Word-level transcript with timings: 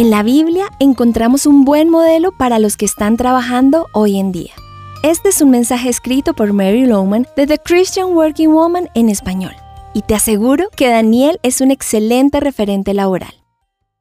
En 0.00 0.08
la 0.08 0.22
Biblia 0.22 0.70
encontramos 0.78 1.44
un 1.44 1.66
buen 1.66 1.90
modelo 1.90 2.32
para 2.32 2.58
los 2.58 2.78
que 2.78 2.86
están 2.86 3.18
trabajando 3.18 3.86
hoy 3.92 4.18
en 4.18 4.32
día. 4.32 4.54
Este 5.02 5.28
es 5.28 5.42
un 5.42 5.50
mensaje 5.50 5.90
escrito 5.90 6.32
por 6.32 6.54
Mary 6.54 6.86
Lowman 6.86 7.26
de 7.36 7.46
The 7.46 7.58
Christian 7.58 8.14
Working 8.14 8.48
Woman 8.48 8.88
en 8.94 9.10
español. 9.10 9.52
Y 9.92 10.00
te 10.00 10.14
aseguro 10.14 10.70
que 10.74 10.88
Daniel 10.88 11.38
es 11.42 11.60
un 11.60 11.70
excelente 11.70 12.40
referente 12.40 12.94
laboral. 12.94 13.44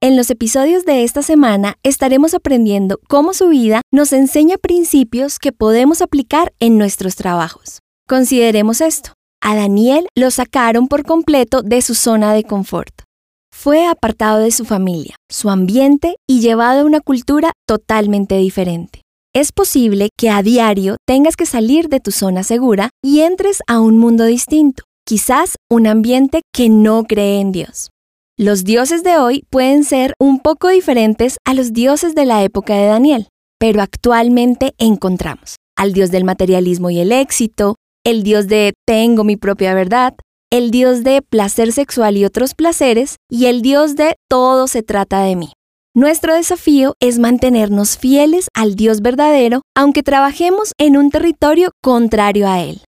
En 0.00 0.16
los 0.16 0.30
episodios 0.30 0.84
de 0.84 1.02
esta 1.02 1.22
semana 1.22 1.76
estaremos 1.82 2.34
aprendiendo 2.34 3.00
cómo 3.08 3.34
su 3.34 3.48
vida 3.48 3.80
nos 3.90 4.12
enseña 4.12 4.58
principios 4.58 5.40
que 5.40 5.50
podemos 5.50 6.02
aplicar 6.02 6.52
en 6.60 6.78
nuestros 6.78 7.16
trabajos. 7.16 7.80
Consideremos 8.06 8.80
esto. 8.80 9.14
A 9.40 9.56
Daniel 9.56 10.06
lo 10.14 10.30
sacaron 10.30 10.86
por 10.86 11.02
completo 11.02 11.62
de 11.62 11.82
su 11.82 11.96
zona 11.96 12.32
de 12.32 12.44
confort. 12.44 13.09
Fue 13.52 13.86
apartado 13.86 14.38
de 14.38 14.50
su 14.50 14.64
familia, 14.64 15.16
su 15.30 15.50
ambiente 15.50 16.16
y 16.26 16.40
llevado 16.40 16.80
a 16.80 16.84
una 16.84 17.00
cultura 17.00 17.52
totalmente 17.66 18.36
diferente. 18.36 19.02
Es 19.34 19.52
posible 19.52 20.08
que 20.18 20.30
a 20.30 20.42
diario 20.42 20.96
tengas 21.06 21.36
que 21.36 21.46
salir 21.46 21.88
de 21.88 22.00
tu 22.00 22.10
zona 22.10 22.42
segura 22.42 22.90
y 23.04 23.20
entres 23.20 23.60
a 23.68 23.78
un 23.78 23.98
mundo 23.98 24.24
distinto, 24.24 24.84
quizás 25.06 25.56
un 25.70 25.86
ambiente 25.86 26.40
que 26.52 26.68
no 26.68 27.04
cree 27.04 27.40
en 27.40 27.52
Dios. 27.52 27.90
Los 28.36 28.64
dioses 28.64 29.04
de 29.04 29.18
hoy 29.18 29.44
pueden 29.50 29.84
ser 29.84 30.14
un 30.18 30.40
poco 30.40 30.68
diferentes 30.68 31.36
a 31.44 31.52
los 31.52 31.72
dioses 31.72 32.14
de 32.14 32.24
la 32.24 32.42
época 32.42 32.74
de 32.74 32.86
Daniel, 32.86 33.28
pero 33.58 33.82
actualmente 33.82 34.72
encontramos 34.78 35.56
al 35.76 35.92
dios 35.92 36.10
del 36.10 36.24
materialismo 36.24 36.90
y 36.90 36.98
el 36.98 37.12
éxito, 37.12 37.76
el 38.04 38.22
dios 38.22 38.48
de 38.48 38.72
tengo 38.86 39.24
mi 39.24 39.36
propia 39.36 39.74
verdad, 39.74 40.14
el 40.50 40.70
dios 40.70 41.04
de 41.04 41.22
placer 41.22 41.72
sexual 41.72 42.16
y 42.16 42.24
otros 42.24 42.54
placeres, 42.54 43.16
y 43.30 43.46
el 43.46 43.62
dios 43.62 43.94
de 43.96 44.16
todo 44.28 44.66
se 44.66 44.82
trata 44.82 45.22
de 45.22 45.36
mí. 45.36 45.52
Nuestro 45.94 46.34
desafío 46.34 46.94
es 47.00 47.18
mantenernos 47.18 47.98
fieles 47.98 48.46
al 48.54 48.76
Dios 48.76 49.00
verdadero, 49.00 49.62
aunque 49.76 50.04
trabajemos 50.04 50.72
en 50.78 50.96
un 50.96 51.10
territorio 51.10 51.72
contrario 51.82 52.48
a 52.48 52.60
Él. 52.60 52.82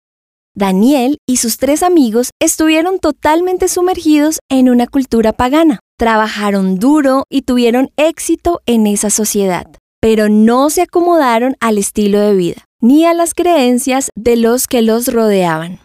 Daniel 0.55 1.17
y 1.27 1.37
sus 1.37 1.57
tres 1.57 1.81
amigos 1.81 2.29
estuvieron 2.39 2.99
totalmente 2.99 3.69
sumergidos 3.69 4.39
en 4.49 4.69
una 4.69 4.85
cultura 4.85 5.33
pagana. 5.33 5.79
Trabajaron 5.97 6.77
duro 6.77 7.23
y 7.29 7.41
tuvieron 7.41 7.89
éxito 7.97 8.61
en 8.65 8.85
esa 8.85 9.09
sociedad, 9.09 9.65
pero 9.99 10.29
no 10.29 10.69
se 10.69 10.83
acomodaron 10.83 11.55
al 11.59 11.77
estilo 11.77 12.19
de 12.19 12.35
vida, 12.35 12.65
ni 12.81 13.05
a 13.05 13.13
las 13.13 13.33
creencias 13.33 14.09
de 14.15 14.35
los 14.35 14.67
que 14.67 14.81
los 14.81 15.07
rodeaban. 15.07 15.79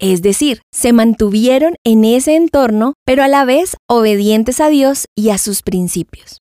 Es 0.00 0.22
decir, 0.22 0.62
se 0.72 0.94
mantuvieron 0.94 1.74
en 1.84 2.04
ese 2.04 2.34
entorno, 2.34 2.94
pero 3.04 3.22
a 3.22 3.28
la 3.28 3.44
vez 3.44 3.76
obedientes 3.86 4.58
a 4.60 4.70
Dios 4.70 5.04
y 5.14 5.28
a 5.28 5.36
sus 5.36 5.60
principios. 5.62 6.38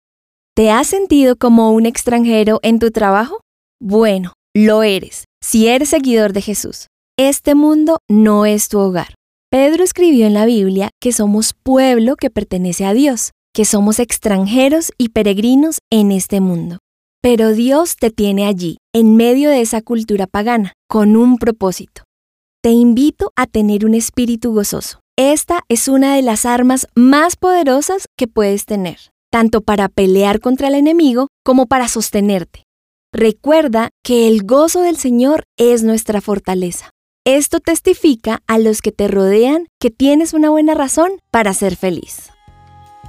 ¿Te 0.55 0.71
has 0.71 0.87
sentido 0.87 1.35
como 1.35 1.71
un 1.71 1.85
extranjero 1.85 2.59
en 2.63 2.79
tu 2.79 2.91
trabajo? 2.91 3.41
Bueno, 3.81 4.33
lo 4.55 4.83
eres, 4.83 5.25
si 5.43 5.67
eres 5.67 5.89
seguidor 5.89 6.31
de 6.31 6.41
Jesús. 6.41 6.87
Este 7.17 7.53
mundo 7.53 7.99
no 8.09 8.45
es 8.45 8.69
tu 8.69 8.79
hogar. 8.79 9.13
Pedro 9.51 9.83
escribió 9.83 10.25
en 10.25 10.33
la 10.33 10.45
Biblia 10.45 10.89
que 11.01 11.11
somos 11.11 11.53
pueblo 11.53 12.15
que 12.15 12.29
pertenece 12.29 12.85
a 12.85 12.93
Dios, 12.93 13.31
que 13.53 13.65
somos 13.65 13.99
extranjeros 13.99 14.91
y 14.97 15.09
peregrinos 15.09 15.79
en 15.91 16.13
este 16.13 16.39
mundo. 16.39 16.77
Pero 17.21 17.51
Dios 17.51 17.97
te 17.97 18.09
tiene 18.09 18.45
allí, 18.45 18.77
en 18.95 19.17
medio 19.17 19.49
de 19.49 19.59
esa 19.59 19.81
cultura 19.81 20.27
pagana, 20.27 20.71
con 20.87 21.17
un 21.17 21.37
propósito. 21.37 22.03
Te 22.69 22.73
invito 22.73 23.33
a 23.35 23.47
tener 23.47 23.83
un 23.83 23.95
espíritu 23.95 24.53
gozoso. 24.53 24.99
Esta 25.17 25.63
es 25.69 25.87
una 25.87 26.15
de 26.15 26.21
las 26.21 26.45
armas 26.45 26.85
más 26.93 27.35
poderosas 27.35 28.05
que 28.15 28.27
puedes 28.27 28.67
tener 28.67 28.99
tanto 29.31 29.61
para 29.61 29.89
pelear 29.89 30.39
contra 30.39 30.67
el 30.67 30.75
enemigo 30.75 31.29
como 31.43 31.65
para 31.65 31.87
sostenerte. 31.87 32.65
Recuerda 33.11 33.89
que 34.03 34.27
el 34.27 34.43
gozo 34.43 34.83
del 34.83 34.97
Señor 34.97 35.45
es 35.57 35.81
nuestra 35.81 36.21
fortaleza. 36.21 36.91
Esto 37.25 37.59
testifica 37.59 38.43
a 38.45 38.59
los 38.59 38.83
que 38.83 38.91
te 38.91 39.07
rodean 39.07 39.65
que 39.79 39.89
tienes 39.89 40.35
una 40.35 40.51
buena 40.51 40.75
razón 40.75 41.13
para 41.31 41.55
ser 41.55 41.75
feliz. 41.75 42.29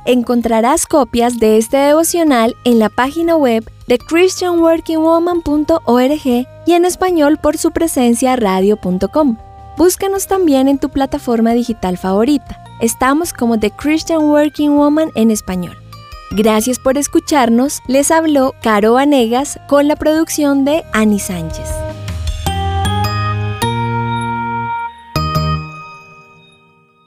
Encontrarás 0.06 0.86
copias 0.86 1.38
de 1.38 1.58
este 1.58 1.76
devocional 1.76 2.56
en 2.64 2.78
la 2.78 2.88
página 2.88 3.36
web 3.36 3.70
de 3.88 3.98
christianworkingwoman.org 3.98 6.46
y 6.66 6.72
en 6.72 6.86
español 6.86 7.38
por 7.42 7.58
su 7.58 7.72
presencia 7.72 8.36
radio.com. 8.36 9.36
Búscanos 9.80 10.26
también 10.26 10.68
en 10.68 10.78
tu 10.78 10.90
plataforma 10.90 11.54
digital 11.54 11.96
favorita. 11.96 12.62
Estamos 12.82 13.32
como 13.32 13.58
The 13.58 13.70
Christian 13.70 14.24
Working 14.24 14.76
Woman 14.76 15.10
en 15.14 15.30
español. 15.30 15.74
Gracias 16.32 16.78
por 16.78 16.98
escucharnos. 16.98 17.80
Les 17.88 18.10
habló 18.10 18.54
Caro 18.60 18.92
Vanegas 18.92 19.58
con 19.68 19.88
la 19.88 19.96
producción 19.96 20.66
de 20.66 20.84
Ani 20.92 21.18
Sánchez. 21.18 21.70